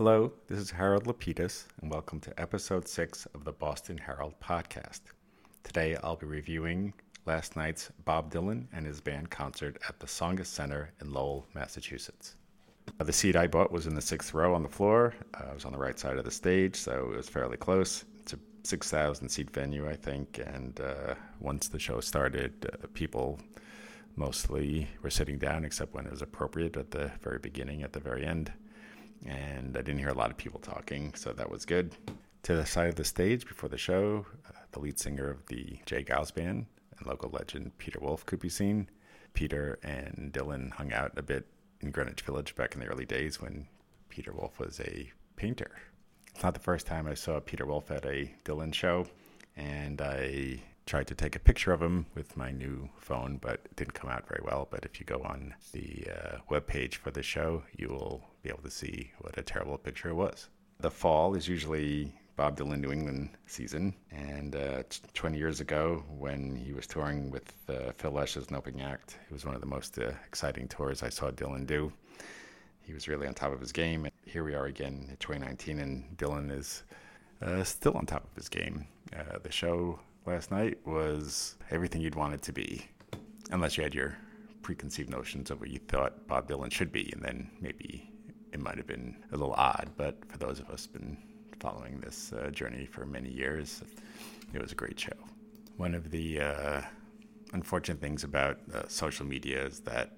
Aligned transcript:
Hello, 0.00 0.32
this 0.46 0.58
is 0.58 0.70
Harold 0.70 1.04
Lapidus, 1.04 1.66
and 1.82 1.90
welcome 1.92 2.20
to 2.20 2.40
episode 2.40 2.88
6 2.88 3.26
of 3.34 3.44
the 3.44 3.52
Boston 3.52 3.98
Herald 3.98 4.32
podcast. 4.40 5.00
Today 5.62 5.94
I'll 6.02 6.16
be 6.16 6.24
reviewing 6.24 6.94
last 7.26 7.54
night's 7.54 7.90
Bob 8.06 8.32
Dylan 8.32 8.64
and 8.72 8.86
his 8.86 8.98
band 8.98 9.28
concert 9.28 9.76
at 9.86 10.00
the 10.00 10.06
Tsongas 10.06 10.46
Center 10.46 10.90
in 11.02 11.12
Lowell, 11.12 11.44
Massachusetts. 11.54 12.36
Uh, 12.98 13.04
the 13.04 13.12
seat 13.12 13.36
I 13.36 13.46
bought 13.46 13.70
was 13.70 13.86
in 13.86 13.94
the 13.94 14.00
sixth 14.00 14.32
row 14.32 14.54
on 14.54 14.62
the 14.62 14.70
floor. 14.70 15.12
Uh, 15.34 15.50
I 15.50 15.52
was 15.52 15.66
on 15.66 15.72
the 15.72 15.78
right 15.78 15.98
side 15.98 16.16
of 16.16 16.24
the 16.24 16.30
stage, 16.30 16.76
so 16.76 17.10
it 17.12 17.16
was 17.18 17.28
fairly 17.28 17.58
close. 17.58 18.06
It's 18.22 18.32
a 18.32 18.38
6,000 18.62 19.28
seat 19.28 19.50
venue, 19.50 19.86
I 19.86 19.96
think, 19.96 20.40
and 20.46 20.80
uh, 20.80 21.14
once 21.40 21.68
the 21.68 21.78
show 21.78 22.00
started, 22.00 22.54
uh, 22.72 22.86
people 22.94 23.38
mostly 24.16 24.88
were 25.02 25.10
sitting 25.10 25.36
down, 25.36 25.66
except 25.66 25.92
when 25.92 26.06
it 26.06 26.10
was 26.10 26.22
appropriate 26.22 26.78
at 26.78 26.90
the 26.90 27.10
very 27.20 27.38
beginning, 27.38 27.82
at 27.82 27.92
the 27.92 28.00
very 28.00 28.24
end. 28.24 28.50
And 29.26 29.76
I 29.76 29.82
didn't 29.82 29.98
hear 29.98 30.08
a 30.08 30.14
lot 30.14 30.30
of 30.30 30.36
people 30.36 30.60
talking, 30.60 31.14
so 31.14 31.32
that 31.32 31.50
was 31.50 31.64
good. 31.64 31.94
To 32.44 32.56
the 32.56 32.64
side 32.64 32.88
of 32.88 32.94
the 32.94 33.04
stage 33.04 33.46
before 33.46 33.68
the 33.68 33.78
show, 33.78 34.24
uh, 34.48 34.52
the 34.72 34.80
lead 34.80 34.98
singer 34.98 35.28
of 35.28 35.46
the 35.46 35.78
Jay 35.84 36.02
Geils 36.02 36.34
Band 36.34 36.66
and 36.96 37.06
local 37.06 37.30
legend 37.30 37.76
Peter 37.78 37.98
Wolf 38.00 38.24
could 38.24 38.40
be 38.40 38.48
seen. 38.48 38.88
Peter 39.34 39.78
and 39.82 40.32
Dylan 40.32 40.72
hung 40.72 40.92
out 40.92 41.12
a 41.16 41.22
bit 41.22 41.46
in 41.80 41.90
Greenwich 41.90 42.22
Village 42.22 42.54
back 42.54 42.74
in 42.74 42.80
the 42.80 42.86
early 42.86 43.04
days 43.06 43.40
when 43.40 43.66
Peter 44.08 44.32
Wolf 44.32 44.58
was 44.58 44.80
a 44.80 45.12
painter. 45.36 45.70
It's 46.34 46.42
not 46.42 46.54
the 46.54 46.60
first 46.60 46.86
time 46.86 47.06
I 47.06 47.14
saw 47.14 47.40
Peter 47.40 47.66
Wolf 47.66 47.90
at 47.90 48.04
a 48.06 48.32
Dylan 48.44 48.72
show, 48.72 49.06
and 49.56 50.00
I 50.00 50.62
tried 50.90 51.06
to 51.06 51.14
take 51.14 51.36
a 51.36 51.38
picture 51.38 51.70
of 51.70 51.80
him 51.80 52.04
with 52.16 52.36
my 52.36 52.50
new 52.50 52.90
phone, 52.98 53.38
but 53.40 53.60
it 53.64 53.76
didn't 53.76 53.94
come 53.94 54.10
out 54.10 54.26
very 54.26 54.40
well. 54.44 54.66
But 54.68 54.84
if 54.84 54.98
you 54.98 55.06
go 55.06 55.22
on 55.22 55.54
the 55.70 56.04
uh, 56.10 56.38
web 56.48 56.66
page 56.66 56.96
for 56.96 57.12
the 57.12 57.22
show, 57.22 57.62
you 57.76 57.86
will 57.90 58.24
be 58.42 58.48
able 58.48 58.64
to 58.64 58.72
see 58.72 59.12
what 59.20 59.38
a 59.38 59.42
terrible 59.44 59.78
picture 59.78 60.08
it 60.08 60.14
was. 60.14 60.48
The 60.80 60.90
fall 60.90 61.36
is 61.36 61.46
usually 61.46 62.12
Bob 62.34 62.58
Dylan 62.58 62.80
New 62.80 62.90
England 62.90 63.28
season, 63.46 63.94
and 64.10 64.56
uh, 64.56 64.82
20 65.14 65.38
years 65.38 65.60
ago 65.60 66.02
when 66.18 66.56
he 66.56 66.72
was 66.72 66.88
touring 66.88 67.30
with 67.30 67.52
uh, 67.68 67.92
Phil 67.96 68.10
Lesh 68.10 68.36
as 68.36 68.48
an 68.48 68.56
opening 68.56 68.82
act, 68.82 69.16
it 69.28 69.32
was 69.32 69.46
one 69.46 69.54
of 69.54 69.60
the 69.60 69.68
most 69.68 69.96
uh, 69.96 70.10
exciting 70.26 70.66
tours 70.66 71.04
I 71.04 71.08
saw 71.08 71.30
Dylan 71.30 71.68
do. 71.68 71.92
He 72.82 72.92
was 72.92 73.06
really 73.06 73.28
on 73.28 73.34
top 73.34 73.52
of 73.52 73.60
his 73.60 73.70
game. 73.70 74.06
And 74.06 74.12
here 74.26 74.42
we 74.42 74.56
are 74.56 74.66
again 74.66 75.06
in 75.08 75.16
2019, 75.18 75.78
and 75.78 76.16
Dylan 76.16 76.50
is 76.50 76.82
uh, 77.42 77.62
still 77.62 77.92
on 77.92 78.06
top 78.06 78.24
of 78.24 78.34
his 78.34 78.48
game. 78.48 78.88
Uh, 79.16 79.38
the 79.40 79.52
show 79.52 80.00
last 80.30 80.52
night 80.52 80.78
was 80.86 81.56
everything 81.72 82.00
you'd 82.00 82.14
want 82.14 82.32
it 82.32 82.40
to 82.42 82.52
be, 82.52 82.86
unless 83.50 83.76
you 83.76 83.82
had 83.82 83.92
your 83.92 84.16
preconceived 84.62 85.10
notions 85.10 85.50
of 85.50 85.58
what 85.58 85.70
you 85.70 85.80
thought 85.88 86.28
Bob 86.28 86.48
Dylan 86.48 86.70
should 86.70 86.92
be, 86.92 87.10
and 87.12 87.20
then 87.20 87.50
maybe 87.60 88.08
it 88.52 88.60
might 88.60 88.76
have 88.76 88.86
been 88.86 89.16
a 89.32 89.36
little 89.36 89.54
odd. 89.54 89.90
But 89.96 90.16
for 90.28 90.38
those 90.38 90.60
of 90.60 90.70
us 90.70 90.86
been 90.86 91.16
following 91.58 91.98
this 91.98 92.32
uh, 92.32 92.50
journey 92.50 92.86
for 92.86 93.04
many 93.04 93.28
years, 93.28 93.82
it 94.54 94.62
was 94.62 94.70
a 94.70 94.76
great 94.76 95.00
show. 95.00 95.16
One 95.78 95.94
of 95.94 96.12
the 96.12 96.40
uh, 96.40 96.82
unfortunate 97.52 98.00
things 98.00 98.22
about 98.22 98.58
uh, 98.72 98.86
social 98.86 99.26
media 99.26 99.64
is 99.66 99.80
that 99.80 100.16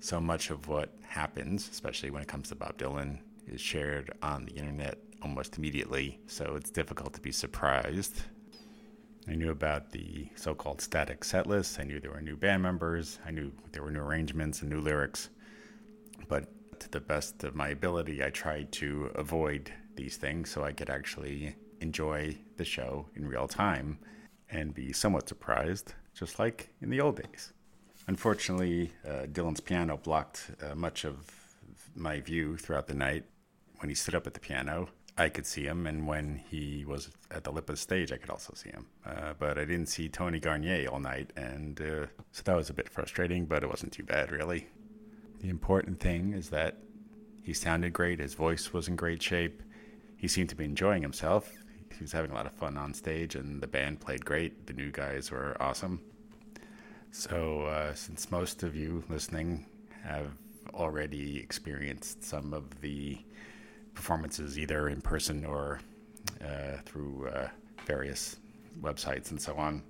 so 0.00 0.20
much 0.20 0.50
of 0.50 0.66
what 0.66 0.92
happens, 1.06 1.68
especially 1.68 2.10
when 2.10 2.22
it 2.22 2.28
comes 2.28 2.48
to 2.48 2.56
Bob 2.56 2.78
Dylan, 2.78 3.18
is 3.46 3.60
shared 3.60 4.10
on 4.22 4.44
the 4.46 4.52
internet 4.54 4.98
almost 5.22 5.56
immediately. 5.56 6.18
So 6.26 6.56
it's 6.56 6.70
difficult 6.70 7.12
to 7.14 7.20
be 7.20 7.30
surprised 7.30 8.22
I 9.28 9.34
knew 9.34 9.50
about 9.50 9.90
the 9.90 10.28
so 10.34 10.54
called 10.54 10.80
static 10.80 11.22
set 11.24 11.46
list. 11.46 11.78
I 11.78 11.84
knew 11.84 12.00
there 12.00 12.10
were 12.10 12.20
new 12.20 12.36
band 12.36 12.62
members. 12.62 13.18
I 13.24 13.30
knew 13.30 13.52
there 13.70 13.82
were 13.82 13.90
new 13.90 14.00
arrangements 14.00 14.62
and 14.62 14.70
new 14.70 14.80
lyrics. 14.80 15.30
But 16.28 16.48
to 16.80 16.90
the 16.90 17.00
best 17.00 17.44
of 17.44 17.54
my 17.54 17.68
ability, 17.68 18.24
I 18.24 18.30
tried 18.30 18.72
to 18.72 19.10
avoid 19.14 19.72
these 19.94 20.16
things 20.16 20.50
so 20.50 20.64
I 20.64 20.72
could 20.72 20.90
actually 20.90 21.54
enjoy 21.80 22.36
the 22.56 22.64
show 22.64 23.06
in 23.14 23.26
real 23.26 23.46
time 23.46 23.98
and 24.50 24.74
be 24.74 24.92
somewhat 24.92 25.28
surprised, 25.28 25.94
just 26.14 26.38
like 26.38 26.70
in 26.80 26.90
the 26.90 27.00
old 27.00 27.16
days. 27.16 27.52
Unfortunately, 28.08 28.92
uh, 29.06 29.26
Dylan's 29.26 29.60
piano 29.60 29.96
blocked 29.96 30.50
uh, 30.62 30.74
much 30.74 31.04
of 31.04 31.30
my 31.94 32.20
view 32.20 32.56
throughout 32.56 32.88
the 32.88 32.94
night. 32.94 33.24
When 33.78 33.88
he 33.88 33.94
stood 33.94 34.14
up 34.14 34.26
at 34.26 34.34
the 34.34 34.40
piano, 34.40 34.88
I 35.18 35.28
could 35.28 35.46
see 35.46 35.64
him, 35.64 35.86
and 35.86 36.06
when 36.06 36.36
he 36.48 36.84
was 36.86 37.10
at 37.30 37.44
the 37.44 37.52
lip 37.52 37.68
of 37.68 37.78
stage, 37.78 38.12
I 38.12 38.16
could 38.16 38.30
also 38.30 38.54
see 38.54 38.70
him. 38.70 38.86
Uh, 39.04 39.34
but 39.38 39.58
I 39.58 39.64
didn't 39.64 39.86
see 39.86 40.08
Tony 40.08 40.40
Garnier 40.40 40.88
all 40.88 41.00
night, 41.00 41.32
and 41.36 41.80
uh, 41.80 42.06
so 42.30 42.42
that 42.44 42.56
was 42.56 42.70
a 42.70 42.74
bit 42.74 42.88
frustrating, 42.88 43.44
but 43.44 43.62
it 43.62 43.68
wasn't 43.68 43.92
too 43.92 44.04
bad, 44.04 44.32
really. 44.32 44.68
The 45.40 45.50
important 45.50 46.00
thing 46.00 46.32
is 46.32 46.48
that 46.50 46.78
he 47.42 47.52
sounded 47.52 47.92
great, 47.92 48.20
his 48.20 48.34
voice 48.34 48.72
was 48.72 48.88
in 48.88 48.96
great 48.96 49.22
shape, 49.22 49.62
he 50.16 50.28
seemed 50.28 50.48
to 50.50 50.56
be 50.56 50.64
enjoying 50.64 51.02
himself. 51.02 51.52
He 51.92 52.02
was 52.02 52.12
having 52.12 52.30
a 52.30 52.34
lot 52.34 52.46
of 52.46 52.52
fun 52.52 52.78
on 52.78 52.94
stage, 52.94 53.34
and 53.34 53.60
the 53.60 53.66
band 53.66 54.00
played 54.00 54.24
great. 54.24 54.66
The 54.66 54.72
new 54.72 54.90
guys 54.90 55.30
were 55.30 55.56
awesome. 55.60 56.00
So, 57.10 57.62
uh, 57.62 57.92
since 57.94 58.30
most 58.30 58.62
of 58.62 58.74
you 58.74 59.04
listening 59.10 59.66
have 60.04 60.30
already 60.72 61.38
experienced 61.38 62.24
some 62.24 62.54
of 62.54 62.80
the 62.80 63.18
performances 63.94 64.58
either 64.58 64.88
in 64.88 65.00
person 65.00 65.44
or 65.44 65.80
uh, 66.42 66.76
through 66.84 67.28
uh, 67.28 67.48
various 67.86 68.36
websites 68.80 69.30
and 69.30 69.40
so 69.40 69.54
on. 69.56 69.82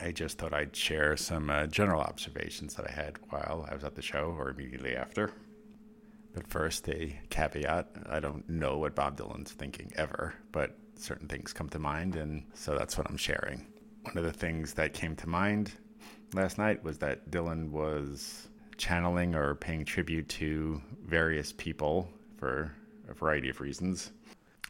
I 0.00 0.10
just 0.10 0.38
thought 0.38 0.52
I'd 0.52 0.74
share 0.74 1.16
some 1.16 1.50
uh, 1.50 1.66
general 1.66 2.00
observations 2.00 2.74
that 2.74 2.86
I 2.88 2.92
had 2.92 3.18
while 3.30 3.66
I 3.70 3.74
was 3.74 3.84
at 3.84 3.94
the 3.94 4.02
show 4.02 4.34
or 4.36 4.50
immediately 4.50 4.96
after. 4.96 5.30
But 6.34 6.48
first, 6.48 6.88
a 6.88 7.16
caveat 7.30 7.88
I 8.10 8.18
don't 8.18 8.48
know 8.48 8.78
what 8.78 8.96
Bob 8.96 9.16
Dylan's 9.16 9.52
thinking 9.52 9.92
ever, 9.94 10.34
but 10.50 10.76
certain 10.96 11.28
things 11.28 11.52
come 11.52 11.68
to 11.68 11.78
mind, 11.78 12.16
and 12.16 12.44
so 12.54 12.76
that's 12.76 12.98
what 12.98 13.08
I'm 13.08 13.16
sharing. 13.16 13.66
One 14.02 14.18
of 14.18 14.24
the 14.24 14.32
things 14.32 14.74
that 14.74 14.94
came 14.94 15.14
to 15.16 15.28
mind 15.28 15.72
last 16.34 16.58
night 16.58 16.82
was 16.82 16.98
that 16.98 17.30
Dylan 17.30 17.70
was 17.70 18.48
channeling 18.76 19.36
or 19.36 19.54
paying 19.54 19.84
tribute 19.84 20.28
to 20.28 20.82
various 21.04 21.52
people 21.52 22.08
for 22.36 22.74
a 23.08 23.14
variety 23.14 23.48
of 23.48 23.60
reasons. 23.60 24.12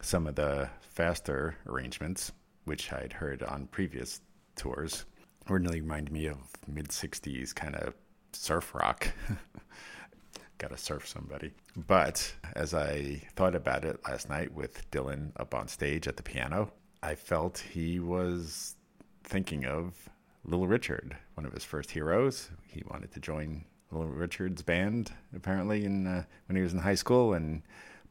Some 0.02 0.26
of 0.26 0.34
the 0.34 0.68
faster 0.80 1.56
arrangements, 1.66 2.32
which 2.64 2.92
I'd 2.92 3.12
heard 3.12 3.42
on 3.42 3.66
previous 3.68 4.20
tours, 4.56 5.04
originally 5.48 5.80
remind 5.80 6.10
me 6.10 6.26
of 6.26 6.38
mid 6.66 6.88
60s 6.88 7.54
kind 7.54 7.76
of 7.76 7.94
surf 8.32 8.74
rock. 8.74 9.08
Gotta 10.58 10.76
surf 10.76 11.08
somebody. 11.08 11.52
But 11.76 12.32
as 12.54 12.74
I 12.74 13.22
thought 13.34 13.54
about 13.54 13.84
it 13.84 14.00
last 14.06 14.28
night 14.28 14.52
with 14.52 14.88
Dylan 14.90 15.32
up 15.36 15.54
on 15.54 15.68
stage 15.68 16.06
at 16.06 16.16
the 16.16 16.22
piano, 16.22 16.70
I 17.02 17.14
felt 17.14 17.58
he 17.58 17.98
was 17.98 18.76
thinking 19.24 19.66
of 19.66 20.08
Little 20.44 20.66
Richard, 20.66 21.16
one 21.34 21.46
of 21.46 21.52
his 21.52 21.64
first 21.64 21.90
heroes. 21.90 22.50
He 22.66 22.82
wanted 22.88 23.12
to 23.12 23.20
join 23.20 23.64
Little 23.90 24.08
Richard's 24.08 24.62
band 24.62 25.12
apparently 25.34 25.84
in 25.84 26.06
uh, 26.06 26.24
when 26.46 26.56
he 26.56 26.62
was 26.62 26.72
in 26.72 26.78
high 26.78 26.94
school, 26.94 27.34
and 27.34 27.62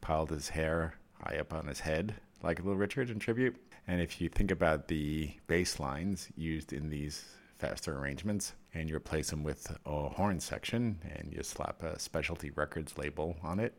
piled 0.04 0.30
his 0.30 0.50
hair 0.50 0.94
high 1.24 1.38
up 1.38 1.54
on 1.54 1.66
his 1.66 1.80
head, 1.80 2.14
like 2.44 2.60
Little 2.60 2.76
Richard 2.76 3.10
in 3.10 3.20
tribute. 3.20 3.56
And 3.88 4.02
if 4.02 4.20
you 4.20 4.28
think 4.28 4.52
about 4.52 4.90
the 4.90 5.32
bass 5.48 5.80
lines 5.80 6.28
used 6.36 6.74
in 6.74 6.90
these 6.90 7.24
faster 7.58 7.98
arrangements, 7.98 8.54
and 8.74 8.90
you 8.90 8.98
replace 8.98 9.30
them 9.30 9.44
with 9.44 9.76
a 9.86 10.10
horn 10.10 10.42
section, 10.42 11.00
and 11.16 11.32
you 11.34 11.42
slap 11.42 11.82
a 11.84 11.98
specialty 11.98 12.52
records 12.52 12.98
label 12.98 13.38
on 13.42 13.60
it, 13.60 13.74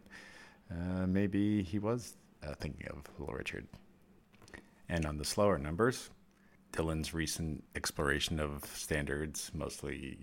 uh, 0.71 1.07
maybe 1.07 1.63
he 1.63 1.79
was 1.79 2.17
uh, 2.43 2.55
thinking 2.55 2.89
of 2.89 3.03
Little 3.19 3.35
Richard. 3.35 3.67
And 4.89 5.05
on 5.05 5.19
the 5.19 5.25
slower 5.27 5.59
numbers, 5.59 6.09
Dylan's 6.73 7.13
recent 7.13 7.63
exploration 7.77 8.41
of 8.41 8.65
standards, 8.65 9.51
mostly 9.55 10.19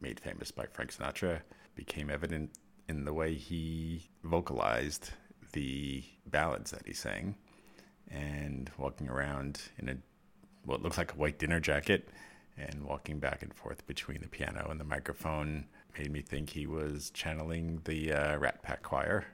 made 0.00 0.18
famous 0.18 0.50
by 0.50 0.64
Frank 0.72 0.96
Sinatra, 0.96 1.40
became 1.74 2.08
evident 2.08 2.50
in 2.90 3.04
the 3.04 3.12
way 3.12 3.34
he 3.34 4.10
vocalized 4.24 5.10
the 5.52 6.02
ballads 6.26 6.72
that 6.72 6.84
he 6.84 6.92
sang 6.92 7.36
and 8.10 8.68
walking 8.78 9.08
around 9.08 9.60
in 9.78 9.88
a 9.88 9.96
what 10.64 10.82
looks 10.82 10.98
like 10.98 11.12
a 11.12 11.16
white 11.16 11.38
dinner 11.38 11.60
jacket 11.60 12.08
and 12.58 12.82
walking 12.84 13.20
back 13.20 13.42
and 13.42 13.54
forth 13.54 13.86
between 13.86 14.20
the 14.20 14.28
piano 14.28 14.66
and 14.70 14.80
the 14.80 14.84
microphone 14.84 15.64
made 15.96 16.10
me 16.10 16.20
think 16.20 16.50
he 16.50 16.66
was 16.66 17.10
channeling 17.10 17.80
the 17.84 18.12
uh, 18.12 18.36
Rat 18.38 18.60
Pack 18.62 18.82
Choir. 18.82 19.24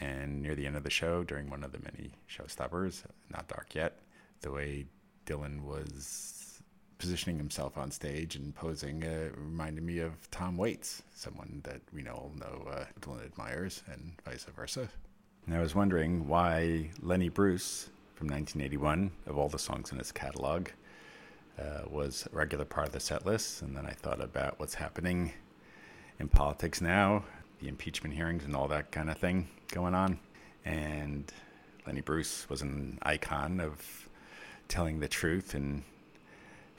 And 0.00 0.42
near 0.42 0.54
the 0.54 0.66
end 0.66 0.76
of 0.76 0.82
the 0.82 0.90
show, 0.90 1.24
during 1.24 1.48
one 1.48 1.62
of 1.62 1.72
the 1.72 1.78
many 1.78 2.10
showstoppers, 2.28 3.04
Not 3.30 3.48
Dark 3.48 3.74
Yet, 3.74 3.98
the 4.40 4.50
way 4.50 4.86
Dylan 5.26 5.62
was 5.62 6.39
positioning 7.00 7.38
himself 7.38 7.78
on 7.78 7.90
stage 7.90 8.36
and 8.36 8.54
posing 8.54 9.02
uh, 9.02 9.30
reminded 9.34 9.82
me 9.82 10.00
of 10.00 10.30
Tom 10.30 10.58
Waits, 10.58 11.02
someone 11.14 11.62
that 11.64 11.80
we 11.94 12.02
know 12.02 12.12
all 12.12 12.32
know 12.36 12.68
uh, 12.70 12.84
Dylan 13.00 13.24
admires, 13.24 13.82
and 13.90 14.12
vice 14.24 14.44
versa. 14.54 14.86
And 15.46 15.56
I 15.56 15.60
was 15.60 15.74
wondering 15.74 16.28
why 16.28 16.90
Lenny 17.00 17.30
Bruce 17.30 17.88
from 18.16 18.28
1981, 18.28 19.10
of 19.26 19.38
all 19.38 19.48
the 19.48 19.58
songs 19.58 19.92
in 19.92 19.98
his 19.98 20.12
catalog, 20.12 20.68
uh, 21.58 21.88
was 21.88 22.28
a 22.30 22.36
regular 22.36 22.66
part 22.66 22.86
of 22.88 22.92
the 22.92 23.00
set 23.00 23.24
list. 23.24 23.62
And 23.62 23.74
then 23.74 23.86
I 23.86 23.92
thought 23.92 24.22
about 24.22 24.60
what's 24.60 24.74
happening 24.74 25.32
in 26.18 26.28
politics 26.28 26.82
now, 26.82 27.24
the 27.60 27.68
impeachment 27.68 28.14
hearings 28.14 28.44
and 28.44 28.54
all 28.54 28.68
that 28.68 28.92
kind 28.92 29.08
of 29.08 29.16
thing 29.16 29.48
going 29.72 29.94
on. 29.94 30.20
And 30.66 31.32
Lenny 31.86 32.02
Bruce 32.02 32.46
was 32.50 32.60
an 32.60 32.98
icon 33.02 33.58
of 33.58 34.08
telling 34.68 35.00
the 35.00 35.08
truth 35.08 35.54
and 35.54 35.82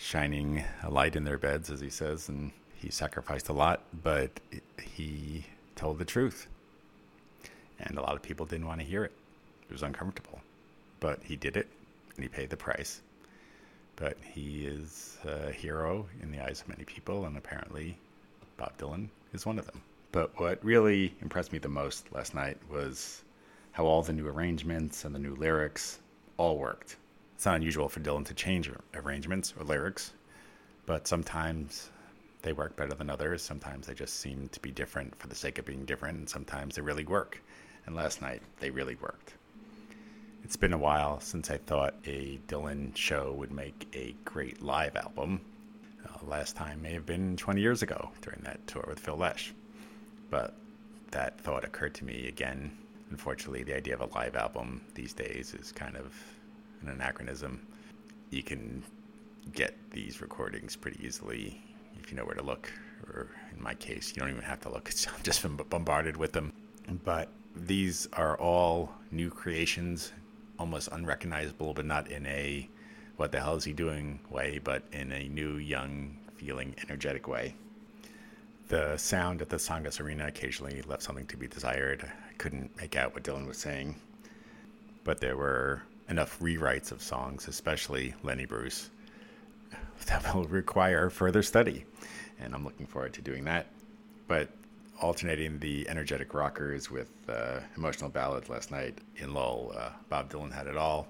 shining 0.02 0.64
a 0.84 0.90
light 0.90 1.16
in 1.16 1.24
their 1.24 1.38
beds, 1.38 1.70
as 1.70 1.80
he 1.80 1.90
says. 1.90 2.28
And 2.28 2.52
he 2.76 2.90
sacrificed 2.90 3.50
a 3.50 3.54
lot, 3.54 3.84
but 4.04 4.32
he 4.82 5.46
told 5.76 6.00
the 6.00 6.06
truth. 6.06 6.48
And 7.80 7.98
a 7.98 8.02
lot 8.02 8.16
of 8.16 8.22
people 8.22 8.46
didn't 8.46 8.68
want 8.68 8.80
to 8.80 8.86
hear 8.86 9.04
it. 9.04 9.12
It 9.70 9.72
was 9.72 9.84
uncomfortable. 9.84 10.40
But 11.00 11.20
he 11.24 11.36
did 11.36 11.56
it, 11.56 11.68
and 12.16 12.24
he 12.24 12.30
paid 12.30 12.50
the 12.50 12.58
price. 12.58 13.02
But 13.96 14.18
he 14.24 14.66
is 14.66 15.18
a 15.26 15.52
hero 15.52 16.08
in 16.22 16.32
the 16.32 16.44
eyes 16.44 16.62
of 16.62 16.70
many 16.70 16.84
people, 16.84 17.26
and 17.26 17.38
apparently 17.38 17.98
Bob 18.58 18.78
Dylan 18.78 19.08
is 19.34 19.46
one 19.46 19.60
of 19.60 19.66
them. 19.68 19.82
But 20.12 20.38
what 20.40 20.64
really 20.64 21.14
impressed 21.22 21.54
me 21.54 21.60
the 21.60 21.70
most 21.70 22.12
last 22.12 22.34
night 22.34 22.58
was 22.70 23.24
how 23.72 23.86
all 23.86 24.02
the 24.02 24.14
new 24.14 24.28
arrangements 24.28 25.06
and 25.06 25.16
the 25.16 25.20
new 25.20 25.36
lyrics 25.36 26.00
all 26.38 26.58
worked. 26.58 26.98
It's 27.42 27.48
not 27.48 27.56
unusual 27.56 27.90
for 27.90 28.02
Dylan 28.02 28.24
to 28.26 28.36
change 28.36 28.72
arrangements 28.94 29.52
or 29.60 29.66
lyrics, 29.66 30.14
but 30.86 31.08
sometimes 31.08 31.90
they 32.44 32.54
work 32.54 32.76
better 32.76 32.94
than 32.94 33.10
others. 33.10 33.42
Sometimes 33.42 33.88
they 33.88 33.96
just 33.96 34.20
seem 34.20 34.48
to 34.50 34.60
be 34.60 34.70
different 34.70 35.16
for 35.16 35.26
the 35.26 35.34
sake 35.34 35.58
of 35.58 35.66
being 35.66 35.84
different, 35.84 36.20
and 36.20 36.30
sometimes 36.30 36.76
they 36.76 36.84
really 36.84 37.04
work. 37.04 37.42
And 37.88 37.96
last 37.96 38.22
night, 38.22 38.44
they 38.60 38.70
really 38.70 38.94
worked. 39.02 39.34
It's 40.44 40.56
been 40.56 40.72
a 40.72 40.78
while 40.78 41.20
since 41.20 41.50
I 41.50 41.58
thought 41.58 41.96
a 42.06 42.40
Dylan 42.48 42.96
show 42.96 43.34
would 43.34 43.52
make 43.52 43.88
a 43.96 44.16
great 44.24 44.62
live 44.62 44.96
album. 44.96 45.42
Uh, 46.06 46.24
last 46.28 46.56
time 46.56 46.80
may 46.84 46.94
have 46.94 47.08
been 47.08 47.38
20 47.38 47.60
years 47.60 47.82
ago 47.82 48.12
during 48.22 48.42
that 48.44 48.68
tour 48.68 48.86
with 48.88 49.00
Phil 49.00 49.18
Lesh. 49.18 49.52
But 50.30 50.54
that 51.10 51.42
thought 51.42 51.66
occurred 51.66 51.96
to 51.96 52.06
me 52.06 52.28
again. 52.28 52.78
Unfortunately, 53.10 53.64
the 53.64 53.76
idea 53.76 53.96
of 53.96 54.02
a 54.02 54.14
live 54.14 54.36
album 54.36 54.82
these 54.94 55.14
days 55.14 55.56
is 55.56 55.72
kind 55.72 55.98
of 55.98 56.14
an 56.82 56.90
anachronism. 56.90 57.66
You 58.30 58.44
can 58.44 58.84
get 59.54 59.76
these 59.92 60.22
recordings 60.22 60.76
pretty 60.76 61.06
easily 61.06 61.62
if 62.00 62.12
you 62.12 62.18
know 62.18 62.26
where 62.26 62.36
to 62.36 62.44
look. 62.44 62.72
Or 63.08 63.28
in 63.56 63.62
my 63.62 63.74
case, 63.74 64.14
you 64.16 64.22
don't 64.22 64.30
even 64.30 64.44
have 64.44 64.62
to 64.62 64.70
look. 64.70 64.88
It's, 64.92 65.08
I've 65.08 65.24
just 65.24 65.42
been 65.42 65.56
bombarded 65.56 66.18
with 66.18 66.32
them. 66.32 66.54
But 67.04 67.30
these 67.56 68.08
are 68.14 68.38
all 68.38 68.92
new 69.12 69.30
creations, 69.30 70.12
almost 70.60 70.90
unrecognizable, 70.92 71.74
but 71.74 71.86
not 71.86 72.10
in 72.10 72.26
a 72.26 72.70
what 73.18 73.32
the 73.32 73.40
hell 73.40 73.56
is 73.56 73.64
he 73.64 73.74
doing 73.74 74.20
way, 74.30 74.60
but 74.64 74.84
in 74.94 75.12
a 75.12 75.28
new, 75.28 75.58
young, 75.58 76.18
feeling, 76.38 76.74
energetic 76.88 77.28
way. 77.28 77.54
The 78.68 78.98
sound 78.98 79.42
at 79.42 79.50
the 79.50 79.58
Sangas 79.58 80.00
Arena 80.00 80.28
occasionally 80.28 80.82
left 80.84 81.04
something 81.04 81.28
to 81.28 81.38
be 81.38 81.48
desired. 81.48 82.04
I 82.04 82.34
couldn't 82.36 82.76
make 82.78 82.96
out 82.96 83.14
what 83.14 83.24
Dylan 83.24 83.46
was 83.46 83.58
saying, 83.58 83.96
but 85.04 85.20
there 85.20 85.38
were 85.38 85.84
enough 86.12 86.38
rewrites 86.40 86.92
of 86.92 87.02
songs, 87.02 87.48
especially 87.48 88.14
Lenny 88.22 88.46
Bruce, 88.46 88.90
that 90.08 90.36
will 90.36 90.44
require 90.44 91.10
further 91.10 91.42
study. 91.42 91.86
And 92.40 92.54
I'm 92.54 92.64
looking 92.64 92.86
forward 92.86 93.14
to 93.14 93.22
doing 93.22 93.46
that. 93.46 93.68
But 94.28 94.50
alternating 95.02 95.58
the 95.60 95.88
energetic 95.90 96.34
rockers 96.34 96.92
with 96.92 97.10
uh, 97.28 97.62
emotional 97.78 98.10
ballads 98.10 98.50
last 98.50 98.72
night 98.72 99.00
in 99.18 99.34
Lowell, 99.34 99.74
uh, 99.76 99.90
Bob 100.10 100.32
Dylan 100.32 100.52
had 100.52 100.68
it 100.68 100.78
all. 100.78 101.08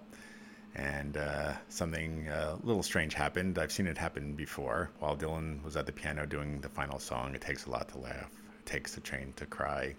And 0.75 1.17
uh, 1.17 1.53
something 1.67 2.29
a 2.29 2.33
uh, 2.33 2.57
little 2.63 2.83
strange 2.83 3.13
happened. 3.13 3.59
I've 3.59 3.71
seen 3.71 3.87
it 3.87 3.97
happen 3.97 4.35
before. 4.35 4.91
While 4.99 5.17
Dylan 5.17 5.61
was 5.63 5.75
at 5.75 5.85
the 5.85 5.91
piano 5.91 6.25
doing 6.25 6.61
the 6.61 6.69
final 6.69 6.99
song, 6.99 7.35
It 7.35 7.41
Takes 7.41 7.65
a 7.65 7.71
Lot 7.71 7.89
to 7.89 7.97
Laugh, 7.97 8.31
It 8.59 8.65
Takes 8.65 8.95
a 8.95 9.01
Train 9.01 9.33
to 9.35 9.45
Cry. 9.45 9.95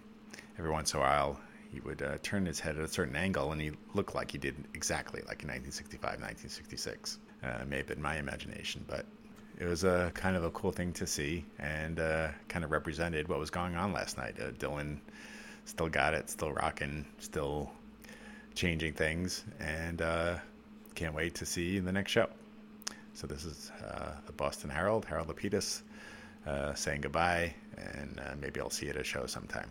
Every 0.59 0.71
once 0.71 0.95
in 0.95 1.01
a 1.01 1.03
while, 1.03 1.41
he 1.73 1.81
would 1.81 2.03
uh, 2.03 2.19
turn 2.23 2.45
his 2.45 2.61
head 2.61 2.77
at 2.77 2.85
a 2.85 2.89
certain 2.89 3.17
angle 3.17 3.53
and 3.53 3.61
he 3.61 3.73
looked 3.95 4.15
like 4.15 4.31
he 4.31 4.39
did 4.39 4.55
exactly 4.75 5.21
like 5.23 5.43
in 5.43 5.49
1965, 5.49 6.03
1966. 6.21 7.19
Uh, 7.43 7.65
may 7.67 7.79
have 7.79 7.87
been 7.87 8.03
my 8.03 8.19
imagination, 8.19 8.85
but 8.87 9.07
it 9.59 9.65
was 9.65 9.83
a 9.85 10.13
kind 10.15 10.37
of 10.37 10.45
a 10.45 10.51
cool 10.51 10.71
thing 10.71 10.93
to 10.93 11.07
see 11.07 11.45
and 11.59 11.99
uh, 11.99 12.29
kind 12.49 12.65
of 12.65 12.71
represented 12.71 13.27
what 13.29 13.39
was 13.39 13.51
going 13.51 13.75
on 13.75 13.93
last 13.93 14.19
night. 14.19 14.35
Uh, 14.39 14.51
Dylan 14.51 14.99
still 15.65 15.89
got 15.89 16.13
it, 16.13 16.29
still 16.29 16.53
rocking, 16.53 17.07
still 17.19 17.71
changing 18.55 18.93
things, 18.93 19.45
and 19.59 20.03
uh, 20.03 20.37
can't 20.95 21.15
wait 21.15 21.35
to 21.37 21.47
see 21.47 21.79
the 21.79 21.93
next 21.93 22.13
show. 22.13 22.29
So 23.15 23.27
this 23.27 23.45
is 23.45 23.73
uh, 23.83 24.13
the 24.27 24.33
Boston 24.33 24.69
Herald, 24.69 25.07
Harold 25.07 25.29
Lapidus, 25.29 25.83
uh, 26.47 26.75
saying 26.75 27.01
goodbye, 27.01 27.55
and 27.79 28.21
maybe 28.41 28.61
I'll 28.61 28.71
see 28.71 28.87
you 28.87 28.93
at 28.93 28.99
a 28.99 29.05
show 29.05 29.27
sometime. 29.27 29.71